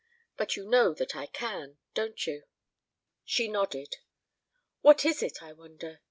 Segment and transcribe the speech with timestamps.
[0.35, 2.45] But you know that I can, don't you?"
[3.23, 3.97] She nodded.
[4.81, 5.99] "What is it, I wonder?"